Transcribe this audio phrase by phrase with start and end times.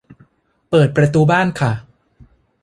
[0.69, 1.71] เปิดประตูบ้านค่ะ